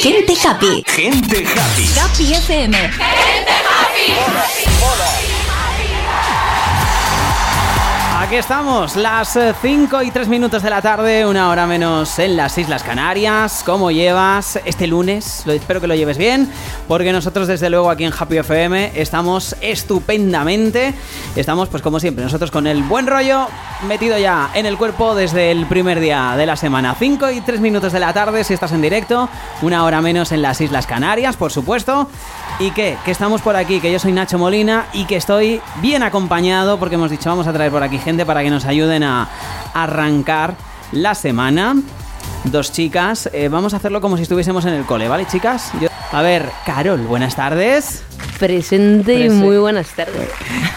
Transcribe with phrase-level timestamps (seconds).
[0.00, 0.84] Gente happy.
[0.86, 1.84] Gente happy.
[1.98, 2.72] Happy FM.
[2.72, 4.77] Gente happy.
[8.20, 12.58] Aquí estamos, las 5 y 3 minutos de la tarde, una hora menos en las
[12.58, 13.62] Islas Canarias.
[13.64, 15.46] ¿Cómo llevas este lunes?
[15.46, 16.50] Espero que lo lleves bien,
[16.88, 20.94] porque nosotros desde luego aquí en Happy FM estamos estupendamente.
[21.36, 23.46] Estamos pues como siempre, nosotros con el buen rollo
[23.86, 26.96] metido ya en el cuerpo desde el primer día de la semana.
[26.98, 29.28] 5 y 3 minutos de la tarde si estás en directo,
[29.62, 32.10] una hora menos en las Islas Canarias, por supuesto.
[32.58, 32.98] ¿Y qué?
[33.04, 36.96] Que estamos por aquí, que yo soy Nacho Molina y que estoy bien acompañado porque
[36.96, 39.28] hemos dicho vamos a traer por aquí para que nos ayuden a
[39.74, 40.54] arrancar
[40.92, 41.76] la semana.
[42.44, 45.72] Dos chicas, eh, vamos a hacerlo como si estuviésemos en el cole, ¿vale, chicas?
[46.12, 48.07] A ver, Carol, buenas tardes.
[48.38, 50.28] Presente y muy buenas tardes.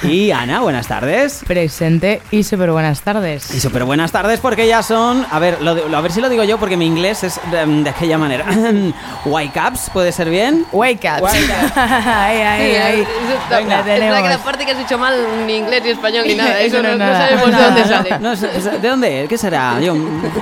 [0.04, 1.42] Y Ana, buenas tardes.
[1.46, 3.54] Presente y súper buenas tardes.
[3.54, 5.26] Y súper buenas tardes porque ya son...
[5.30, 7.66] A ver, lo de- a ver si lo digo yo porque mi inglés es de,
[7.84, 8.46] de aquella manera.
[9.26, 10.66] White caps, ¿puede ser bien?
[10.72, 11.22] Wake up.
[11.24, 11.72] Wake up.
[11.76, 13.02] ahí, ahí, ahí.
[13.02, 14.30] Es verdad que tenemos.
[14.30, 15.14] la parte que has dicho mal
[15.46, 16.60] ni inglés ni español ni nada.
[16.62, 17.28] Eso, Eso no no, es no nada.
[17.30, 18.20] sabemos de dónde sale.
[18.20, 19.26] No, es- es- ¿De dónde?
[19.30, 19.80] ¿Qué será?
[19.80, 19.96] Yo,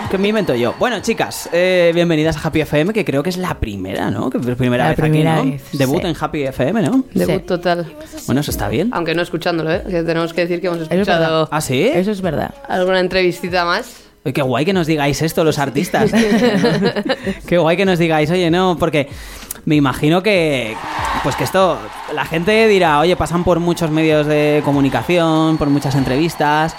[0.10, 0.74] que me invento yo.
[0.80, 4.30] Bueno, chicas, eh, bienvenidas a Happy FM, que creo que es la primera, ¿no?
[4.30, 5.52] Que primera La vez primera aquí, ¿no?
[5.52, 6.08] vez, Debut sí.
[6.08, 6.89] en Happy FM, ¿no?
[7.14, 7.46] Debut Sí.
[7.48, 7.92] total.
[8.28, 8.90] Bueno, eso está bien.
[8.94, 9.84] Aunque no escuchándolo, ¿eh?
[9.90, 11.84] Que tenemos que decir que hemos es escuchado ¿Ah, sí?
[11.94, 12.54] Eso es verdad.
[12.68, 14.04] alguna entrevistita más.
[14.26, 16.12] Oye, qué guay que nos digáis esto los artistas.
[17.48, 19.08] qué guay que nos digáis, oye, no, porque
[19.66, 20.76] me imagino que
[21.24, 21.78] pues que esto
[22.14, 26.76] la gente dirá, oye, pasan por muchos medios de comunicación, por muchas entrevistas.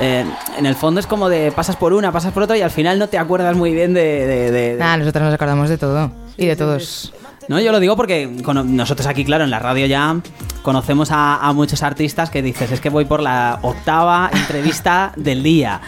[0.00, 0.24] Eh,
[0.56, 2.98] en el fondo es como de pasas por una, pasas por otra y al final
[2.98, 6.12] no te acuerdas muy bien de, de- de- Nada, nosotros nos acordamos de todo.
[6.36, 7.12] Y de todos.
[7.48, 10.16] No, yo lo digo porque nosotros aquí, claro, en la radio ya
[10.62, 15.42] conocemos a, a muchos artistas que dices, es que voy por la octava entrevista del
[15.42, 15.78] día.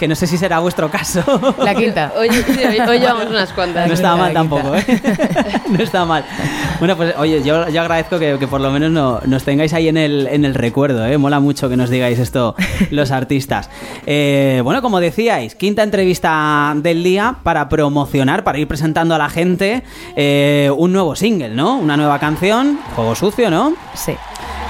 [0.00, 1.22] Que no sé si será vuestro caso.
[1.62, 2.12] La quinta.
[2.18, 3.86] Hoy, hoy, hoy llevamos unas cuantas.
[3.86, 4.84] No está mal tampoco, ¿eh?
[5.68, 6.24] No está mal.
[6.80, 9.86] Bueno, pues oye, yo, yo agradezco que, que por lo menos no- nos tengáis ahí
[9.88, 11.16] en el, en el recuerdo, ¿eh?
[11.16, 12.56] Mola mucho que nos digáis esto
[12.90, 13.70] los artistas.
[14.06, 19.28] Eh, bueno, como decíais, quinta entrevista del día para promocionar, para ir presentando a la
[19.30, 19.84] gente
[20.16, 21.76] eh, un nuevo single, ¿no?
[21.76, 23.74] Una nueva canción, Juego Sucio, ¿no?
[23.94, 24.14] Sí.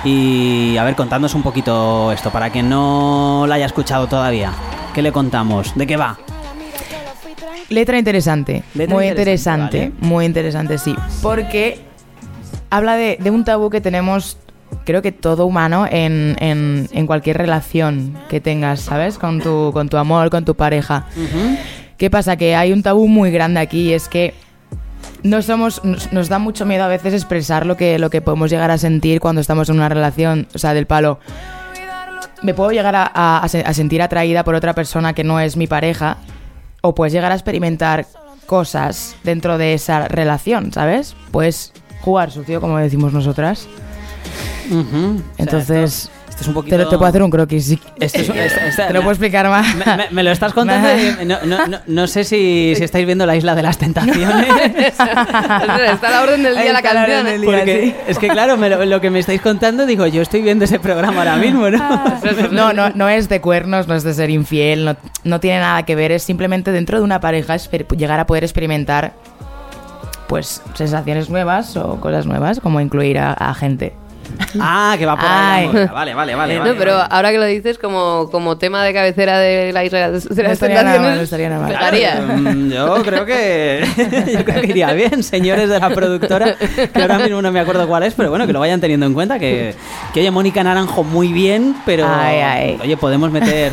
[0.05, 4.53] Y a ver, contadnos un poquito esto, para quien no la haya escuchado todavía.
[4.93, 5.75] ¿Qué le contamos?
[5.75, 6.19] ¿De qué va?
[7.71, 8.63] Letra interesante.
[8.75, 10.07] Letra muy interesante, interesante.
[10.07, 10.95] Muy interesante, sí.
[11.23, 11.81] Porque
[12.71, 14.37] habla de, de un tabú que tenemos,
[14.85, 19.19] creo que todo humano, en, en- en cualquier relación que tengas, ¿sabes?
[19.19, 21.07] Con tu, con tu amor, con tu pareja.
[21.97, 22.37] ¿Qué pasa?
[22.37, 24.35] Que hay un tabú muy grande aquí y es que
[25.25, 28.49] no somos, nos, nos da mucho miedo a veces expresar lo que, lo que podemos
[28.51, 31.19] llegar a sentir cuando estamos en una relación, o sea, del palo.
[32.43, 35.41] Me puedo llegar a, a- a se- a sentir atraída por otra persona que no
[35.41, 36.19] es mi pareja,
[36.83, 38.07] o puedes llegar a experimentar
[38.47, 41.17] cosas dentro de esa relación, ¿sabes?
[41.31, 43.67] Puedes jugar sucio, como decimos nosotras.
[45.39, 46.77] Entonces, esto es un te, poquito...
[46.79, 47.65] lo- te puedo hacer un croquis.
[47.67, 47.79] sí.
[48.01, 49.75] Esto es- es- es- te lo puedo explicar más.
[49.77, 53.07] Me, me- me lo estás contando y no, no- no- no sé si, si estáis
[53.07, 54.49] viendo la isla de las tentaciones.
[54.95, 57.25] Está a la orden del día la canción.
[57.25, 57.39] del ¿eh?
[57.39, 57.51] día.
[57.51, 60.65] Porque es que claro, me lo, lo que me estáis contando, digo, yo estoy viendo
[60.65, 61.79] ese programa ahora mismo, ¿no?
[61.81, 62.21] Ah.
[62.51, 65.85] No, no, no es de cuernos, no es de ser infiel, no, no tiene nada
[65.85, 67.57] que ver, es simplemente dentro de una pareja
[67.97, 69.13] llegar a poder experimentar
[70.27, 73.95] pues sensaciones nuevas o cosas nuevas, como incluir a, a gente.
[74.61, 75.69] Ah, que va por ahí.
[75.73, 75.87] la.
[75.93, 76.55] Vale, vale, vale.
[76.55, 77.09] No, vale, pero vale.
[77.11, 80.43] ahora que lo dices como, como tema de cabecera de la isla de las No
[80.53, 82.55] estaría nada mal, no estaría nada mal.
[82.55, 83.85] Mm, Yo creo que
[84.33, 87.87] yo creo que iría bien, señores de la productora, que ahora mismo no me acuerdo
[87.89, 89.75] cuál es, pero bueno, que lo vayan teniendo en cuenta, que,
[90.13, 92.79] que oye, Mónica Naranjo muy bien, pero Ay, ay.
[92.83, 93.73] oye, podemos meter,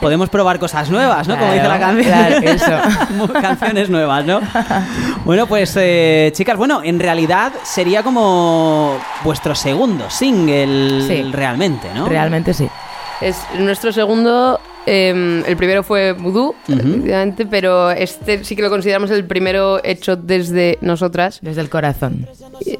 [0.00, 1.38] podemos probar cosas nuevas, ¿no?
[1.38, 2.14] Como dice la Claro, canción.
[2.14, 2.36] claro,
[3.28, 3.32] eso.
[3.40, 4.40] Canciones nuevas, ¿no?
[5.24, 11.22] Bueno, pues eh, chicas, bueno, en realidad sería como vuestro segundo single Sí.
[11.32, 12.08] realmente, ¿no?
[12.08, 12.68] Realmente sí.
[13.20, 14.58] Es nuestro segundo.
[14.84, 20.16] eh, el primero fue Voodoo, efectivamente, pero este sí que lo consideramos el primero hecho
[20.16, 22.26] desde nosotras Desde el corazón.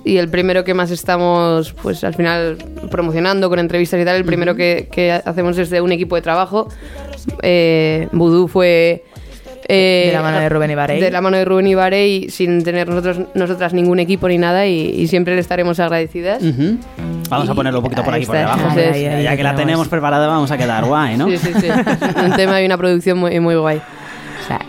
[0.04, 2.58] y, y el primero que más estamos, pues al final,
[2.90, 4.16] promocionando con entrevistas y tal.
[4.16, 6.68] El primero que, que hacemos desde un equipo de trabajo.
[7.42, 9.04] Eh, Voodoo fue
[9.68, 11.00] Eh, De la mano de Rubén Ibarey.
[11.00, 14.90] De la mano de Rubén Ibarey, sin tener nosotros, nosotras ningún equipo ni nada, y,
[14.90, 16.42] y siempre le estaremos agradecidas.
[16.42, 16.78] Ujú.
[17.30, 18.48] Vamos a ponerlo un poquito por aquí por está.
[18.56, 18.68] debajo.
[18.78, 19.56] Ahí, ahí, ahí, ya que la tenemos.
[19.56, 21.28] tenemos preparada vamos a quedar guay, ¿no?
[21.28, 21.68] Sí, sí, sí.
[22.24, 23.80] un tema y una producción muy, muy guay.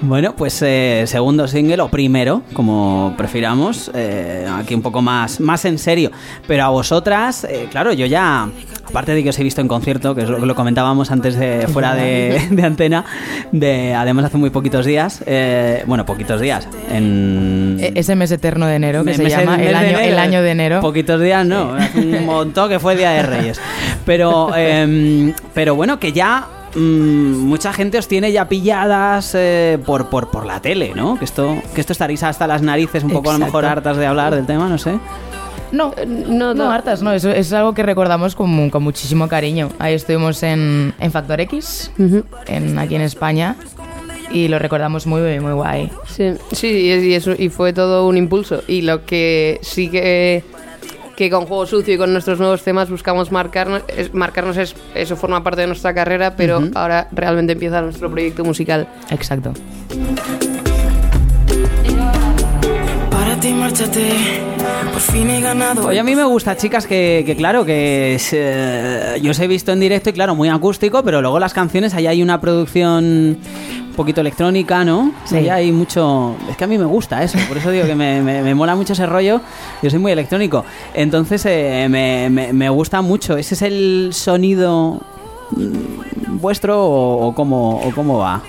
[0.01, 5.65] Bueno, pues eh, segundo single o primero, como prefiramos, eh, aquí un poco más, más
[5.65, 6.11] en serio.
[6.47, 8.49] Pero a vosotras, eh, claro, yo ya,
[8.85, 11.35] aparte de que os he visto en concierto, que es lo que lo comentábamos antes
[11.37, 13.05] de fuera de, de antena,
[13.51, 15.23] de además hace muy poquitos días,
[15.85, 17.77] bueno, poquitos días, en...
[17.79, 19.99] E- Ese mes eterno de enero que Me- se llama mes el de año, enero.
[20.13, 20.81] el año de enero.
[20.81, 21.73] Poquitos días, no.
[21.75, 23.61] hace Un montón que fue Día de Reyes.
[24.05, 30.09] Pero, em, pero bueno, que ya mm, mucha gente os tiene ya pilladas eh, por,
[30.09, 31.17] por, por la tele, ¿no?
[31.17, 34.05] Que esto, que esto estaréis hasta las narices, un poco a lo mejor hartas de
[34.05, 34.99] hablar del tema, no sé.
[35.71, 36.71] No, no, no, no.
[36.71, 39.69] hartas, no, eso es algo que recordamos con, con muchísimo cariño.
[39.79, 41.91] Ahí estuvimos en, en Factor X,
[42.45, 43.55] en, aquí en España,
[44.31, 45.91] y lo recordamos muy, muy guay.
[46.07, 48.61] Sí, sí y, es- y eso- y fue todo un impulso.
[48.67, 50.43] Y lo que sí que,
[51.15, 55.15] que con Juego Sucio y con nuestros nuevos temas buscamos marcarnos, es, marcarnos es, eso
[55.15, 58.87] forma parte de nuestra carrera, pero ahora realmente empieza nuestro proyecto musical.
[59.09, 59.53] Exacto.
[63.09, 64.11] Para ti, márchate.
[64.91, 65.87] Por fin he ganado.
[65.87, 69.47] Oye, a mí me gusta, chicas, que, que claro, que es, eh, yo os he
[69.47, 73.37] visto en directo y claro, muy acústico, pero luego las canciones, ahí hay una producción
[73.93, 75.11] un poquito electrónica, ¿no?
[75.23, 75.35] Sí.
[75.37, 76.35] Ahí hay mucho...
[76.49, 78.75] Es que a mí me gusta eso, por eso digo que me, me- me mola
[78.75, 79.39] mucho ese rollo,
[79.83, 80.65] yo soy muy electrónico.
[80.95, 84.99] Entonces eh, me, me- me gusta mucho, ¿ese es el sonido
[85.51, 88.41] mm, vuestro o, o cómo, o cómo va?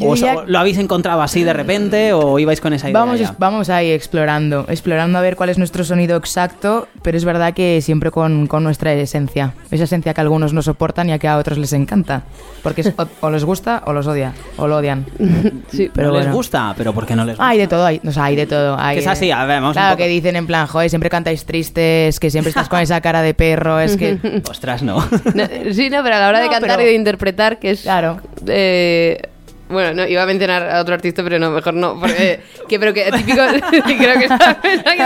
[0.00, 0.14] ¿O
[0.46, 2.98] ¿Lo habéis encontrado así de repente o ibais con esa idea?
[3.00, 3.34] Vamos, ya?
[3.38, 7.80] vamos ahí explorando, explorando a ver cuál es nuestro sonido exacto, pero es verdad que
[7.80, 9.54] siempre con, con nuestra esencia.
[9.70, 12.22] Esa esencia que a algunos no soportan y a que a otros les encanta.
[12.62, 15.04] Porque es o, o les gusta o los odia, o lo odian.
[15.70, 17.48] Sí, pero no les gusta, pero ¿por qué no les gusta?
[17.48, 18.76] Hay de todo, hay, o sea, hay de todo.
[18.78, 20.88] Hay Que es así, a ver, vamos un Claro, poco- que dicen en plan, joder,
[20.90, 24.18] siempre cantáis tristes, que siempre estás con esa cara de perro, es que...
[24.48, 24.96] Ostras, no.
[25.34, 27.82] No, sí, no, pero a la hora de cantar pero- y de interpretar, que es...
[27.82, 28.20] Claro.
[28.46, 29.20] eh,
[29.68, 31.98] bueno, no, iba a mencionar a otro artista, pero no, mejor no.
[31.98, 33.38] Porque, que, pero que típico...
[33.84, 34.28] creo que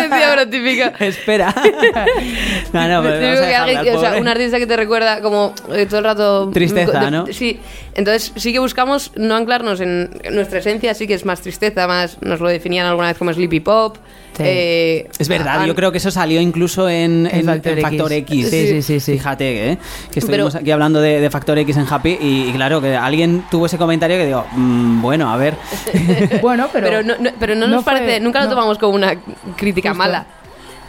[0.09, 1.05] decía, típico...
[1.05, 1.55] Espera.
[2.73, 4.21] no, no, pero vamos a que alguien- dejarla, o sea, pobre.
[4.21, 6.51] un artista que te recuerda como eh, todo el rato...
[6.53, 7.27] Tristeza, de- ¿no?
[7.29, 7.61] Sí,
[7.95, 12.21] entonces sí que buscamos no anclarnos en nuestra esencia, sí que es más tristeza, más
[12.23, 13.97] nos lo definían alguna vez como sleepy pop.
[14.39, 14.43] Sí.
[14.47, 18.13] eh, Es verdad, yo creo que eso salió incluso en, en- En Factor en Factor
[18.13, 18.47] X.
[18.47, 18.51] X.
[18.51, 19.13] Sí, sí, sí, sí.
[19.13, 19.79] Fíjate, ¿eh?
[20.11, 22.97] que estuvimos Pero- aquí hablando de, de Factor X en Happy y, y claro, que
[22.97, 25.55] alguien tuvo ese comentario que digo, mm, bueno, a ver.
[26.43, 26.87] bueno, pero...
[26.87, 28.51] Pero no, no- pero no, no nos fue- parece, nunca lo no.
[28.53, 29.15] tomamos como una
[29.57, 29.99] crítica Justo.
[30.05, 30.27] mala.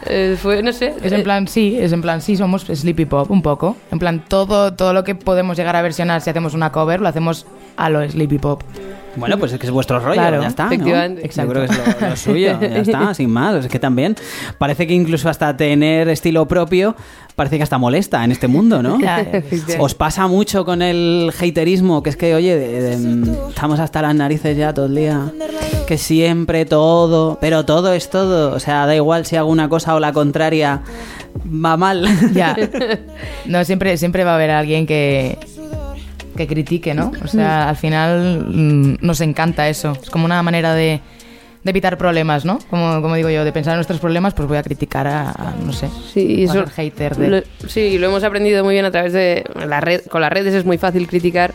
[0.06, 0.94] Eh, fue, no sé.
[1.02, 3.76] Es en plan, sí, es en plan, sí, somos sleepy pop, un poco.
[3.92, 7.08] En plan, todo, todo lo que podemos llegar a versionar si hacemos una cover, lo
[7.08, 7.44] hacemos
[7.76, 8.62] a lo sleepy pop.
[9.16, 10.64] Bueno, pues es que es vuestro rollo, Claro, ya está.
[10.66, 10.72] ¿no?
[10.72, 11.28] efectivamente.
[11.34, 13.64] Yo creo que es lo, lo suyo, ya está, sin más.
[13.64, 14.16] Es que también
[14.58, 16.94] parece que incluso hasta tener estilo propio
[17.36, 18.98] parece que hasta molesta en este mundo, ¿no?
[18.98, 19.30] Claro,
[19.78, 24.14] Os pasa mucho con el haterismo, que es que, oye, de- de- estamos hasta las
[24.14, 25.32] narices ya todo el día.
[25.86, 28.54] Que siempre todo, pero todo es todo.
[28.54, 30.82] O sea, da igual si hago una cosa o la contraria,
[31.46, 32.06] va mal.
[32.34, 32.56] Ya.
[33.46, 35.38] No, siempre, siempre va a haber alguien que,
[36.36, 37.12] que critique, ¿no?
[37.24, 39.96] O sea, al final mm, nos encanta eso.
[40.02, 41.00] Es como una manera de,
[41.62, 42.58] de evitar problemas, ¿no?
[42.70, 45.54] Como, como digo yo, de pensar en nuestros problemas, pues voy a criticar a, a,
[45.64, 47.28] no sé, Sí, a eso, ser hater de...
[47.28, 50.02] lo, sí, lo hemos aprendido muy bien a través de la red.
[50.06, 51.54] Con las redes es muy fácil criticar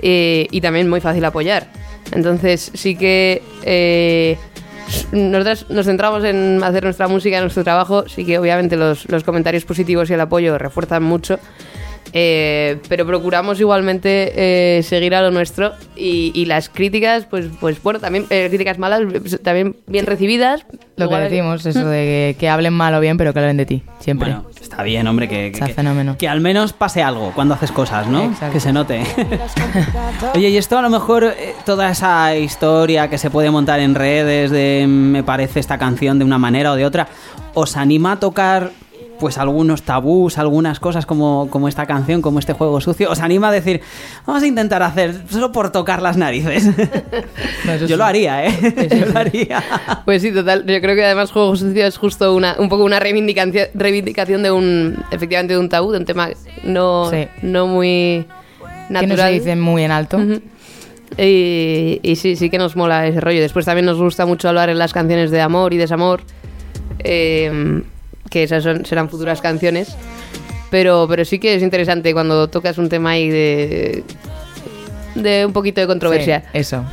[0.00, 1.68] eh, y también muy fácil apoyar.
[2.12, 4.36] Entonces sí que eh,
[5.12, 8.08] nosotros nos centramos en hacer nuestra música, nuestro trabajo.
[8.08, 11.38] Sí que obviamente los, los comentarios positivos y el apoyo refuerzan mucho.
[12.12, 14.32] Eh, pero procuramos igualmente
[14.78, 18.78] eh, seguir a lo nuestro y, y las críticas, pues, pues bueno, también eh, críticas
[18.78, 20.66] malas, pues, también bien recibidas.
[20.96, 23.66] Lo que decimos, eso de que, que hablen mal o bien, pero que hablen de
[23.66, 24.32] ti, siempre.
[24.32, 26.16] Bueno, está bien, hombre, que, Está que- fenómeno.
[26.18, 28.24] que al menos pase algo cuando haces cosas, ¿no?
[28.24, 28.52] Exacto.
[28.52, 29.02] Que se note.
[30.34, 33.94] Oye, y esto a lo mejor, eh, toda esa historia que se puede montar en
[33.94, 37.08] redes de mm, me parece esta canción de una manera o de otra,
[37.54, 38.70] ¿os anima a tocar
[39.20, 43.10] pues algunos tabús, algunas cosas como, como esta canción, como este juego sucio?
[43.10, 43.80] ¿Os anima a decir,
[44.26, 46.66] vamos a intentar hacer solo por tocar las narices?
[47.66, 47.96] No, Yo sí.
[47.96, 48.88] lo haría, ¿eh?
[48.98, 49.62] Yo lo haría.
[50.06, 50.64] Pues sí, total.
[50.66, 54.50] Yo creo que además Juego Sucio es justo una, un poco una reivindicación, reivindicación de
[54.50, 56.30] un, efectivamente, de un tabú, de un tema
[56.64, 57.26] no, Sí.
[57.42, 58.26] no muy
[58.88, 59.32] Que no se natural.
[59.34, 60.18] dice muy en alto.
[61.18, 63.40] Y sí, sí que nos mola ese rollo.
[63.40, 66.22] Después también nos gusta mucho hablar en las canciones de amor y desamor,
[67.00, 67.82] eh,
[68.30, 69.94] que esas son- serán futuras canciones.
[70.70, 74.04] Pero, pero sí que es interesante cuando tocas un tema ahí de,
[75.16, 76.44] de un poquito de controversia.
[76.52, 76.84] Eso.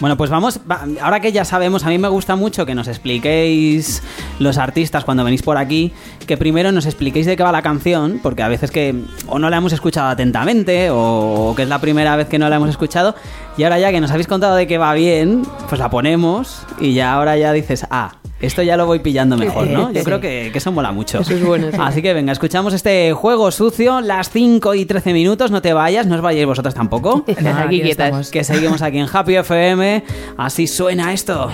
[0.00, 2.88] Bueno, pues vamos, va- ahora que ya sabemos, a mí me gusta mucho que nos
[2.88, 4.02] expliquéis
[4.40, 5.92] los artistas cuando venís por aquí,
[6.26, 8.96] que primero nos expliquéis de qué va la canción, porque a veces que
[9.28, 12.56] o no la hemos escuchado atentamente o que es la primera vez que no la
[12.56, 13.14] hemos escuchado,
[13.56, 16.94] y ahora ya que nos habéis contado de que va bien, pues la ponemos y
[16.94, 19.90] ya ahora ya dices, ah, esto ya lo voy pillando mejor, ¿no?
[19.92, 20.04] Yo Sí.
[20.04, 21.20] creo que, que eso mola mucho.
[21.20, 21.76] Eso es bueno, sí.
[21.80, 26.06] Así que venga, escuchamos este juego sucio, las 5 y 13 minutos, no te vayas,
[26.06, 27.24] no os vayáis vosotros tampoco.
[27.42, 28.30] No, Aquí aquí quietas.
[28.30, 30.04] que seguimos aquí en Happy FM.
[30.36, 31.50] Así suena esto.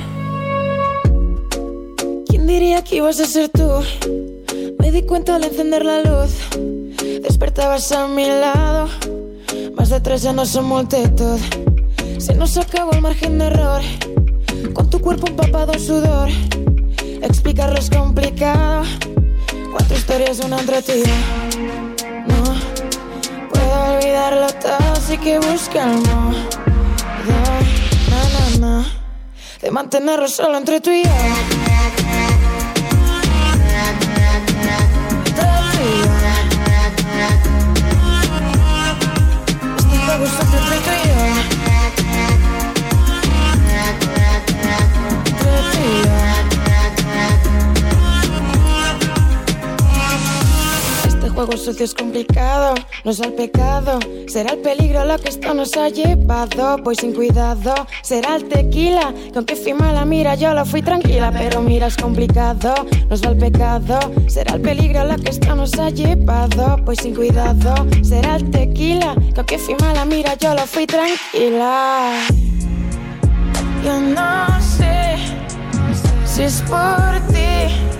[2.29, 3.69] ¿Quién diría que ibas a ser tú?
[4.79, 6.31] Me di cuenta al encender la luz.
[7.23, 8.89] Despertabas a mi lado.
[9.77, 11.39] Más de tres ya no son multitud.
[12.19, 13.81] Se nos acabó el margen de error.
[14.73, 16.29] Con tu cuerpo empapado en sudor.
[17.23, 18.83] Explicarlo es complicado.
[19.73, 21.03] Cuatro historias, una entre ti.
[22.27, 26.33] No puedo olvidarlo todo, así que busca el modo.
[28.11, 28.87] Na, na, na,
[29.61, 31.68] de mantenerlo solo entre tú y yo.
[51.49, 52.75] Juego sucio es complicado,
[53.05, 53.99] no es al pecado.
[54.27, 56.77] Será el peligro lo que esto nos ha llevado.
[56.83, 59.15] Voy sin cuidado, será el tequila.
[59.33, 61.33] Que aunque fui mala, mira, yo lo fui tranquila.
[61.33, 62.75] Pero mira, es complicado,
[63.09, 63.99] no es al pecado.
[64.27, 66.77] Será el peligro lo que esto nos ha llevado.
[66.85, 69.15] Voy sin cuidado, será el tequila.
[69.47, 72.13] Que fui mala, mira, yo lo fui tranquila.
[73.83, 75.17] Yo no sé
[76.27, 77.98] si es por ti.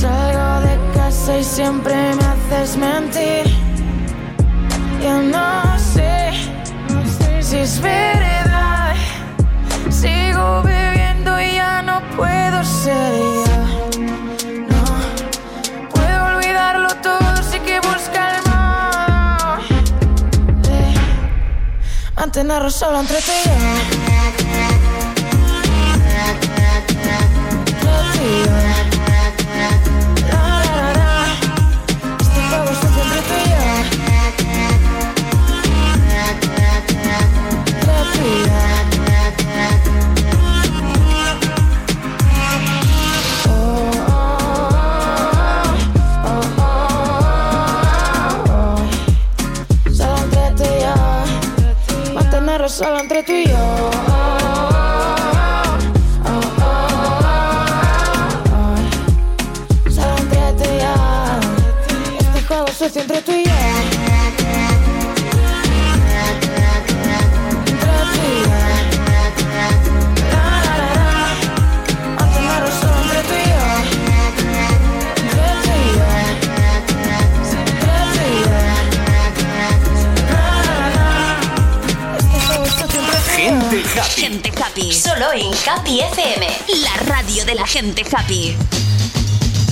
[0.00, 3.44] Salgo de casa y siempre me haces mentir.
[5.02, 6.30] Yo no sé
[7.40, 8.94] si es verdad.
[9.90, 13.12] Sigo bebiendo y ya no puedo ser
[13.46, 14.00] yo.
[14.68, 14.84] No
[15.90, 19.56] puedo olvidarlo todo, sí que busca el modo
[20.68, 20.94] de
[22.16, 24.03] mantenerlo solo entre yo.
[52.74, 53.32] Solo entre tú
[85.66, 86.46] Happy FM.
[86.82, 88.54] La radio de la gente happy.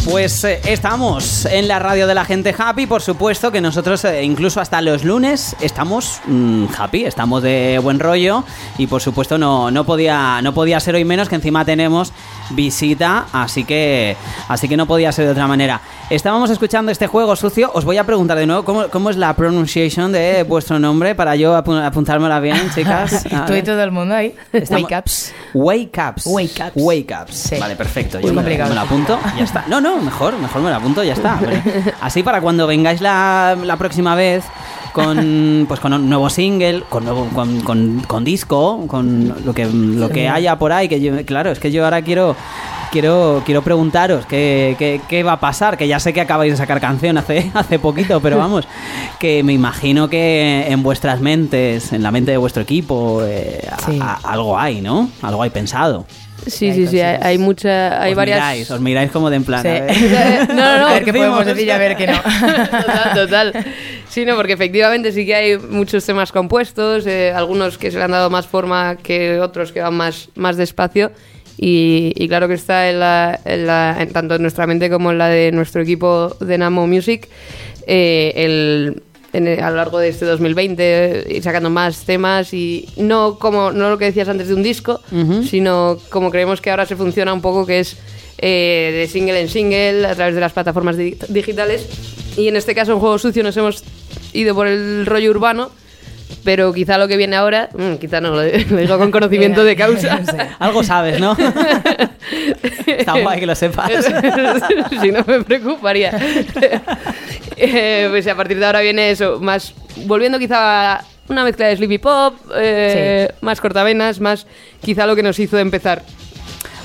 [0.07, 4.25] Pues eh, estamos en la radio de la gente happy, por supuesto que nosotros eh,
[4.25, 8.43] incluso hasta los lunes estamos mm, happy, estamos de buen rollo
[8.79, 12.13] y por supuesto no, no, podía, no podía ser hoy menos que encima tenemos
[12.51, 14.17] visita, así que,
[14.49, 15.81] así que no podía ser de otra manera.
[16.13, 19.35] Estábamos escuchando este juego sucio, os voy a preguntar de nuevo cómo, cómo es la
[19.35, 23.25] pronunciación de vuestro nombre para yo apu- apuntármela bien, chicas.
[23.47, 24.35] Tú y todo el mundo ahí.
[24.53, 25.33] Estamos- Wake ups.
[25.55, 26.27] Wake ups.
[26.27, 26.73] Wake ups.
[26.77, 27.35] Wake ups.
[27.35, 27.57] Sí.
[27.59, 28.21] Vale, perfecto.
[28.21, 29.19] Yo me, me lo apunto.
[29.39, 29.65] Ya está.
[29.69, 31.41] No, no, mejor, mejor me lo apunto, ya está.
[32.03, 34.45] Así para cuando vengáis la, la próxima vez
[34.93, 39.65] con pues con un nuevo single, con nuevo con, con- con disco, con lo que
[39.65, 42.37] lo que haya por ahí, que yo- claro, es que yo ahora quiero
[42.93, 46.57] quiero quiero preguntaros qué, qué, qué va a pasar, que ya sé que acabáis de
[46.59, 48.69] sacar canción hace hace poquito, pero vamos,
[49.19, 53.79] que me imagino que en vuestras mentes, en la mente de vuestro equipo, eh, a-
[53.91, 53.99] Sí.
[54.01, 55.11] a- algo hay, ¿no?
[55.23, 56.07] Algo hay pensado.
[56.45, 58.39] Sí, sí, sí, hay, hay mucha, hay os varias...
[58.41, 59.63] miráis, os miráis como de en plan.
[59.63, 59.69] Sí.
[59.69, 60.49] ver.
[60.49, 60.87] No, no, no.
[60.89, 62.21] A ver qué podemos decir y a ver qué no.
[62.21, 63.53] total, total.
[64.09, 68.03] Sí, no, porque efectivamente sí que hay muchos temas compuestos, eh, algunos que se le
[68.05, 71.13] han dado más forma que otros que van más, más despacio.
[71.65, 75.13] Y, y claro que está en la, en la- en tanto en nuestra mente como
[75.13, 77.29] en la de nuestro equipo de Namo Music
[77.87, 79.03] eh, el,
[79.33, 83.39] en el- a lo largo de este 2020 eh, ir sacando más temas y no
[83.39, 85.01] como no lo que decías antes de un disco,
[85.45, 87.97] sino como creemos que ahora se funciona un poco que es
[88.39, 91.87] eh, de single en single a través de las plataformas di- digitales.
[92.37, 93.85] Y en este caso en Juego Sucio nos hemos
[94.33, 95.71] ido por el rollo urbano
[96.45, 99.77] Pero quizá lo que viene ahora, mm, quizá no, lo, lo digo con conocimiento de
[99.77, 100.21] causa.
[100.59, 101.37] Algo sabes, ¿no?
[102.87, 103.91] Está guay que lo sepas.
[105.01, 106.13] si no me preocuparía.
[107.57, 109.75] Eh, pues a partir de ahora viene eso, más
[110.07, 114.47] volviendo quizá a una mezcla de sleepy pop, eh, más cortavenas, más
[114.83, 116.03] quizá lo que nos hizo empezar.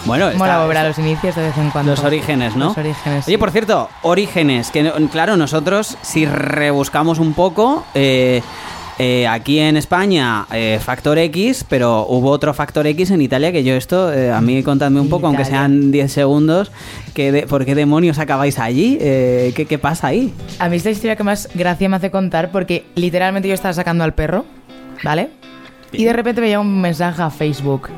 [0.05, 1.91] Bueno, está- Mola volver a los inicios de vez en cuando.
[1.91, 2.67] Los orígenes, ¿no?
[2.67, 3.25] Los orígenes.
[3.27, 3.37] Oye, sí.
[3.37, 8.41] por cierto, orígenes, que claro, nosotros si rebuscamos un poco, eh,
[8.99, 13.63] eh, aquí en España eh, Factor X, pero hubo otro Factor X en Italia que
[13.63, 16.71] yo esto, eh, a mí contadme un poco, aunque sean 10 segundos,
[17.13, 18.97] que de- ¿por qué demonios acabáis allí?
[18.97, 20.33] ¿qué, qué pasa ahí?
[20.59, 23.73] A mí es la historia que más gracia me hace contar porque literalmente yo estaba
[23.73, 24.45] sacando al perro,
[25.03, 25.29] ¿vale?
[25.91, 27.89] Y de repente me llega un mensaje a Facebook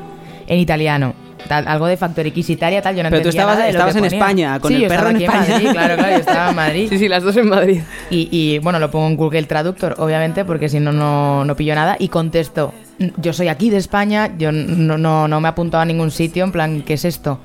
[0.46, 1.14] en italiano.
[1.48, 3.94] Tal- algo de Factor X Italia, tal, yo no Pero tú estabas- nada de estabas
[3.96, 4.18] en ponía.
[4.18, 5.48] España, con Sí, el yo perro estaba en España.
[5.54, 6.86] Madrid, claro, claro, yo estaba en Madrid.
[6.90, 7.80] Sí, sí, las dos en Madrid.
[8.10, 11.74] Y, y, bueno, lo pongo en Google Traductor, obviamente, porque si no, no, no pillo
[11.74, 11.96] nada.
[11.98, 12.72] Y contesto,
[13.16, 16.44] yo soy aquí de España, yo no, no, no me he apuntado a ningún sitio,
[16.44, 17.40] en plan, ¿qué es esto?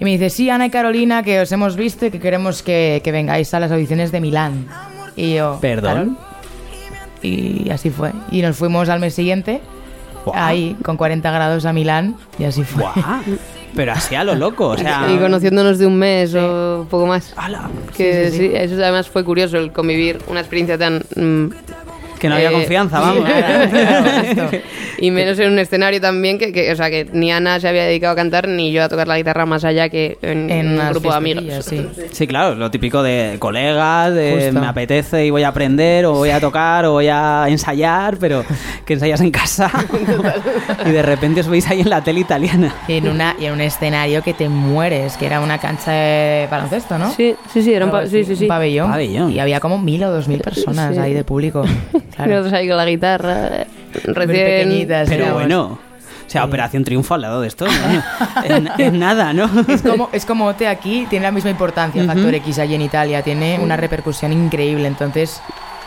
[0.00, 3.00] Y me dice, sí, Ana y Carolina, que os hemos visto y que queremos que,
[3.04, 4.66] que vengáis a las audiciones de Milán.
[5.14, 6.16] Y yo, Perdón.
[6.16, 6.16] "Carol".
[7.22, 8.10] Y así fue.
[8.30, 9.60] Y nos fuimos al mes siguiente,
[10.34, 12.82] Ahí, con 40 grados a Milán, y así fue.
[12.82, 12.94] Guau,
[13.74, 15.10] Pero así a lo loco, o sea...
[15.10, 17.32] y conociéndonos de un mes o poco más.
[17.36, 17.70] ¡Hala!
[17.96, 21.46] Que sí, eso además fue curioso el convivir una experiencia tan mm,
[22.22, 23.24] Que no había Eh, confianza, vamos.
[23.28, 24.50] Claro,
[24.98, 27.82] y menos en un escenario también que, que, o sea que ni Ana se había
[27.84, 30.88] dedicado a cantar ni yo a tocar la guitarra más allá que en, En un
[30.90, 31.64] grupo de amigos.
[31.64, 31.84] sí.
[32.12, 34.60] Sí, claro, lo típico de colegas, de Justo.
[34.60, 38.44] me apetece y voy a aprender, o voy a tocar, o voy a ensayar, pero
[38.84, 39.68] que ensayas en casa.
[40.86, 42.72] y de repente os veis ahí en la tele italiana.
[42.86, 46.98] En, una, y en un escenario que te mueres, que era una cancha de baloncesto,
[46.98, 47.10] ¿no?
[47.12, 48.44] Sí, sí, sí, era un, pa- sí, sí, sí.
[48.44, 48.90] un pabellón.
[48.90, 49.32] Pabellón.
[49.32, 51.00] Y había como mil o dos mil personas Sí.
[51.00, 51.64] ahí de público.
[52.12, 52.30] Y Claro.
[52.30, 53.50] nosotros ahí con la guitarra,
[54.06, 54.46] Muy recién...
[54.46, 55.08] pequeñitas.
[55.08, 55.78] Pero bueno,
[56.26, 57.66] o sea, Operación Triunfo al lado de esto,
[58.78, 59.50] en nada, ¿no?
[59.68, 63.22] Es como, es como OT aquí, tiene la misma importancia, Factor X allí en Italia,
[63.22, 65.40] tiene una repercusión increíble, entonces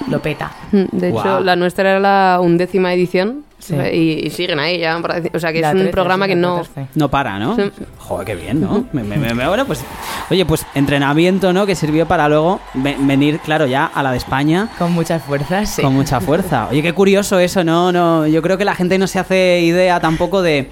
[0.10, 0.52] lo peta.
[0.72, 3.76] Mm, De hecho, la nuestra era la undécima edición Sí.
[3.94, 4.98] y, y siguen ahí ya.
[5.34, 6.58] O sea, que La es un 13, programa sí, que no...
[6.58, 6.88] 14.
[6.96, 7.56] No para, ¿no?
[7.56, 7.64] Sí.
[7.98, 8.86] Joder, qué bien, ¿no?
[8.94, 9.84] Me- me- me- bueno, pues,
[10.30, 11.66] oye, pues entrenamiento, ¿no?
[11.66, 14.70] Que sirvió para luego ve- venir, claro, ya a la de España.
[14.78, 15.82] Con muchas fuerzas, sí.
[15.82, 16.68] Con mucha fuerza.
[16.70, 17.92] Oye, qué curioso eso, ¿no?
[17.92, 20.70] no Yo creo que la gente no se hace idea tampoco de,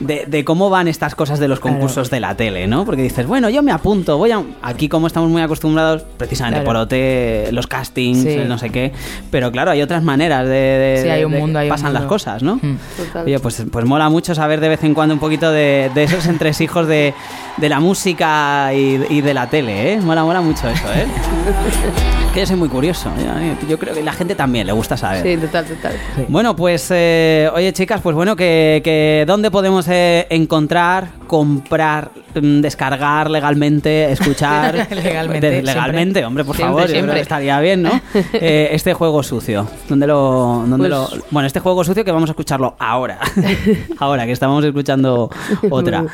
[0.00, 2.84] de, de cómo van estas cosas de los concursos de la tele, ¿no?
[2.84, 4.42] Porque dices, bueno, yo me apunto, voy a...
[4.62, 6.66] Aquí como estamos muy acostumbrados, precisamente Claro.
[6.66, 8.28] por OT, los castings, Sí.
[8.30, 8.92] el no sé qué,
[9.30, 10.50] pero claro, hay otras maneras de...
[10.54, 12.56] de- Sí, hay un mundo, hay un pasan las cosas, ¿no?
[12.56, 12.76] Mm.
[12.96, 13.26] Total.
[13.26, 16.26] Oye, pues, pues mola mucho saber de vez en cuando un poquito de, de esos
[16.26, 17.14] entresijos de,
[17.56, 20.00] de la música y, y de la tele, ¿eh?
[20.00, 21.06] Mola, mola mucho eso, ¿eh?
[22.38, 23.10] que yo soy muy curioso.
[23.18, 25.22] Yo, yo creo que la gente también le gusta saber.
[25.22, 25.92] Sí, total, total.
[26.28, 32.60] Bueno, pues, eh, oye, chicas, pues bueno, que, que ¿dónde podemos eh, encontrar, comprar, mm,
[32.60, 34.86] descargar legalmente, escuchar?
[34.90, 37.14] Legalmente, De- legalmente, hombre, por Siempre, favor, yo creo siempre.
[37.16, 37.90] que estaría bien, ¿no?
[38.34, 39.66] Eh, este juego sucio.
[39.88, 43.18] ¿Dónde lo, dónde Pues- lo- Bueno, este juego sucio que vamos a escucharlo ahora.
[43.98, 45.28] ahora, que estamos escuchando
[45.70, 46.04] otra.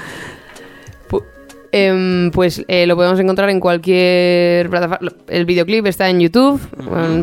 [1.76, 5.12] Em, pues eh, lo podemos encontrar en cualquier plataforma.
[5.26, 6.60] El videoclip está en YouTube,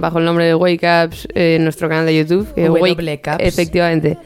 [0.02, 2.54] bajo el nombre de Wake Ups, eh, en nuestro canal de YouTube.
[2.54, 3.44] que W Wake- Caps.
[3.46, 4.18] Efectivamente.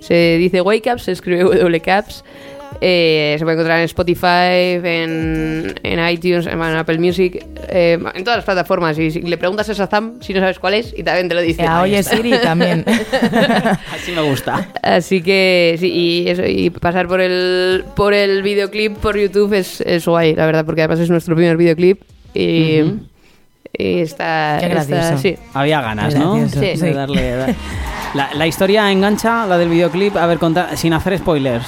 [0.00, 2.24] Se dice Wake Ups, se escribe W Caps.
[2.80, 8.24] Eh, se puede encontrar en Spotify, en, en iTunes, en, en Apple Music, eh, en
[8.24, 8.98] todas las plataformas.
[8.98, 11.40] Y si le preguntas a Shazam si no sabes cuál es, y también te lo
[11.40, 11.64] dice.
[11.66, 12.84] Ah, oye, Siri también.
[13.94, 14.68] Así me gusta.
[14.82, 19.80] Así que sí, y, eso, y pasar por el, por el videoclip por YouTube es,
[19.80, 22.02] es guay, la verdad, porque además es nuestro primer videoclip
[22.34, 22.80] y,
[23.72, 25.36] y está, Qué está- sí.
[25.54, 26.48] Había ganas, ¿no?
[26.48, 26.58] Sí.
[26.60, 26.86] De sí.
[26.86, 27.54] darle- dar-
[28.14, 31.66] La, la historia engancha, la del videoclip, a ver, conta- sin hacer spoilers.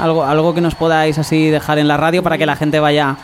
[0.00, 3.16] Algo, algo que nos podáis así dejar en la radio para que la gente vaya,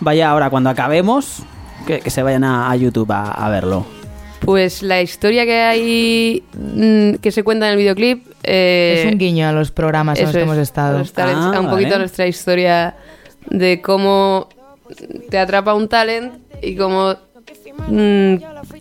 [0.00, 1.42] vaya ahora cuando acabemos,
[1.86, 3.86] que, que se vayan a, a YouTube a, a verlo.
[4.40, 9.18] Pues la historia que hay mm, que se cuenta en el videoclip eh, es un
[9.18, 10.98] guiño a los programas en los que es, hemos estado.
[10.98, 12.00] los talents, Ah, a un poquito vale.
[12.00, 12.94] nuestra historia
[13.48, 14.48] de cómo
[15.30, 17.16] te atrapa un talent y cómo
[17.88, 18.36] mm,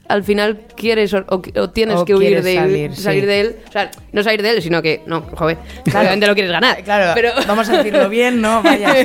[0.08, 3.72] al final quieres o, tienes O que huir de salir, él, salir de él, o
[3.72, 7.32] sea, no salir de él, sino que no, joder, obviamente lo quieres ganar, Claro, pero
[7.48, 8.62] vamos a decirlo bien, ¿no?
[8.62, 8.90] Vaya.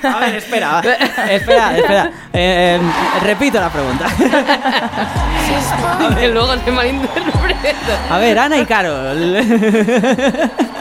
[0.00, 0.80] A ver, espera,
[1.28, 2.12] espera, espera.
[2.32, 2.78] Eh,
[3.24, 4.06] repito la pregunta.
[6.32, 8.06] luego se malinterpreta.
[8.08, 9.34] A ver, Ana y Carol.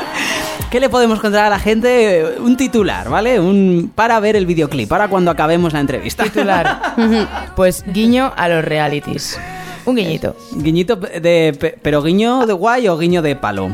[0.72, 2.36] ¿Qué le podemos contar a la gente?
[2.40, 3.40] Un titular, ¿vale?
[3.40, 6.24] Un para ver el videoclip, para cuando acabemos la entrevista.
[6.24, 6.82] Titular.
[7.56, 9.40] Pues guiño a los realities.
[9.86, 10.36] Un guiñito.
[10.52, 11.56] Guiñito de.
[11.60, 13.74] pe- ¿Pero guiño de guay o guiño de palo?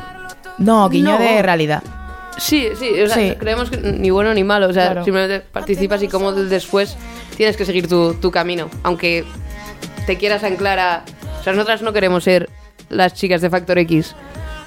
[0.60, 1.18] No, guiño No.
[1.20, 1.82] de realidad.
[2.38, 3.36] Sí, sí, o sea, Sí.
[3.40, 5.04] creemos que ni bueno ni malo, o sea, Claro.
[5.04, 6.96] simplemente participas y como después
[7.38, 9.24] tienes que seguir tu, tu camino, aunque
[10.08, 11.04] te quieras anclar a...
[11.40, 12.50] O sea, nosotras no queremos ser
[12.90, 14.16] las chicas de Factor X,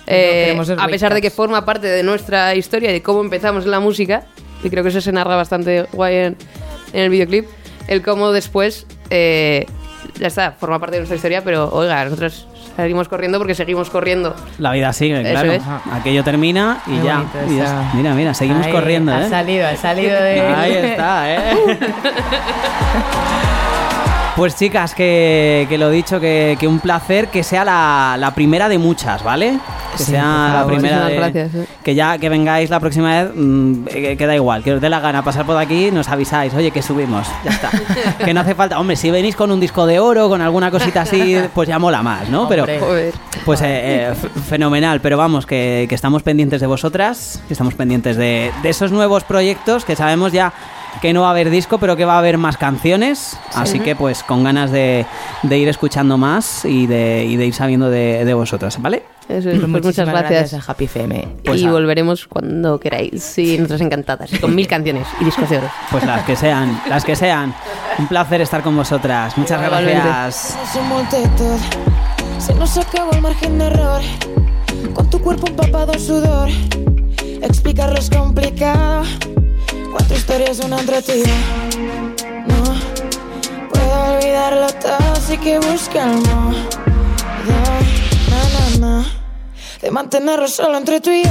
[0.06, 3.70] eh, a pesar de que forma parte de nuestra historia y de cómo empezamos en
[3.70, 4.24] la música,
[4.62, 6.36] y creo que eso se narra bastante guay en,
[6.92, 7.46] en el videoclip,
[7.88, 9.66] el cómo después, eh,
[10.18, 14.34] ya está, forma parte de nuestra historia, pero oiga, nosotros seguimos corriendo porque seguimos corriendo.
[14.58, 15.52] La vida sigue, Eso claro.
[15.52, 15.62] es.
[15.92, 17.24] Aquello termina y ya.
[17.48, 17.96] y.
[17.96, 19.30] Mira, mira, seguimos Ahí, corriendo, ha ¿eh?
[19.30, 20.40] salido, ha salido de...
[20.40, 21.38] Ahí está, ¿eh?
[24.36, 28.68] Pues chicas, que, que lo dicho, que, que un placer que sea la, la primera
[28.68, 29.58] de muchas, ¿vale?
[29.96, 31.16] Que Sí, sea la primera de...
[31.16, 31.66] gracias, eh.
[31.82, 34.90] Que ya que vengáis la próxima vez, mm, que, que da igual, que os dé
[34.90, 37.70] la gana pasar por aquí, nos avisáis, oye, que subimos, ya está.
[38.26, 41.00] que no hace falta, hombre, si venís con un disco de oro, con alguna cosita
[41.00, 42.46] así, pues ya mola más, ¿no?
[42.46, 42.66] Pero.
[42.66, 43.14] Joder.
[43.46, 44.14] pues eh, eh,
[44.48, 48.92] fenomenal, pero vamos, que, que estamos pendientes de vosotras, que estamos pendientes de, de esos
[48.92, 50.52] nuevos proyectos, que sabemos ya
[51.02, 53.94] que no va a haber disco, pero que va a haber más canciones, así que
[53.96, 55.06] pues con ganas de,
[55.42, 59.02] de ir escuchando más y de, y de ir sabiendo de, de vosotras, ¿vale?
[59.28, 60.54] Eso es, pues muchas Muchísimas gracias.
[60.68, 61.28] a Happy FM.
[61.44, 63.24] Pues y a- volveremos cuando queráis.
[63.24, 64.30] Sí, nosotras encantadas.
[64.40, 65.68] Con mil canciones y discos de oro.
[65.90, 67.52] Pues las que sean, las que sean.
[67.98, 69.36] Un placer estar con vosotras.
[69.36, 70.00] Muchas Igualmente.
[70.00, 70.56] gracias.
[72.38, 74.00] Se nos acabó el margen de error.
[74.94, 76.48] Con tu cuerpo empapado en sudor,
[77.42, 79.02] explicarlo es complicado.
[79.96, 81.22] Cuatro historias, una entre ti.
[82.46, 86.52] No puedo olvidarlo todo, así que busca el modo.
[88.28, 89.06] Na, na, na,
[89.80, 91.30] de mantenerlo solo entre tú y yo.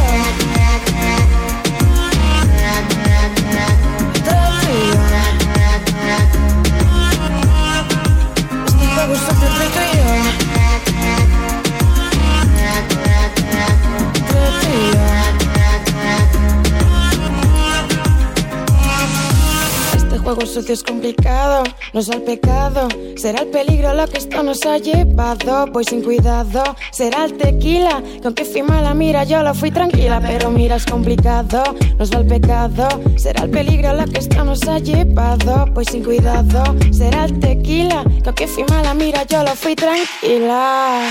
[20.56, 21.64] Sucio es complicado,
[21.94, 22.88] no es el pecado.
[23.18, 25.68] Será el peligro lo que esto nos ha llevado.
[25.68, 28.02] Voy sin cuidado, será el tequila.
[28.02, 30.22] Que aunque fui mala, mira, yo lo fui tranquila.
[30.22, 31.62] Pero mira, es complicado,
[31.98, 32.88] no es el pecado.
[33.18, 35.66] Será el peligro lo que esto nos ha llevado.
[35.74, 38.06] Voy sin cuidado, será el tequila.
[38.24, 41.02] Que aunque fui mala, mira, yo lo fui tranquila.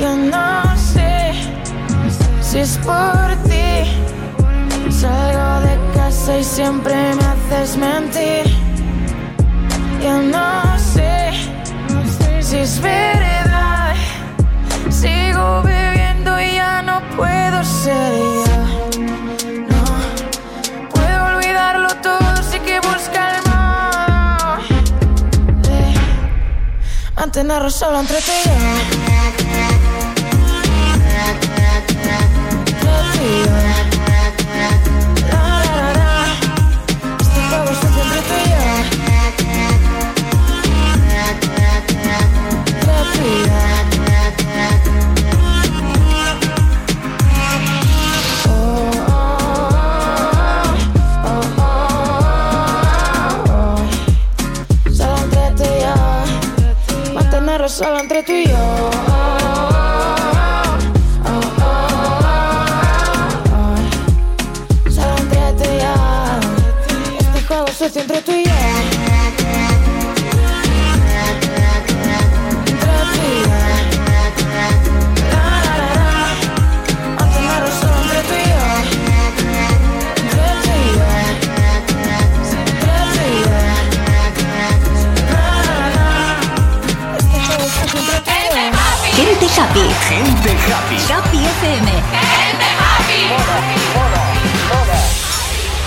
[0.00, 1.32] Yo no sé
[2.40, 3.90] si es por ti.
[4.88, 8.44] Salgo de casa y siempre me haces mentir.
[10.02, 11.30] Yo no sé
[12.40, 13.94] si es verdad.
[14.90, 19.00] Sigo bebiendo y ya no puedo ser yo.
[19.68, 19.84] No
[20.90, 24.58] puedo olvidarlo todo, sí que busca el modo
[27.16, 28.91] mantenerlo solo entre tú y yo.
[57.68, 59.21] Solo entre tú y yo.
[89.58, 89.86] Happy.
[90.08, 90.96] Gente happy.
[91.12, 91.86] Happy FM.
[91.86, 94.11] Gente happy.